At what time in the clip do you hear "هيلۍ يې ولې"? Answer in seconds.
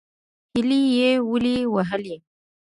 0.53-1.55